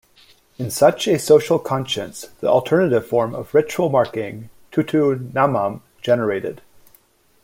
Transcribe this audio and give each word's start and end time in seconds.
In 0.57 0.71
such 0.71 1.07
a 1.07 1.19
social 1.19 1.59
conscience, 1.59 2.29
the 2.39 2.47
alternative 2.47 3.05
form 3.05 3.35
of 3.35 3.53
ritual 3.53 3.89
marking 3.91 4.49
'Tottu 4.71 5.31
Namam' 5.31 5.81
generated. 6.01 6.63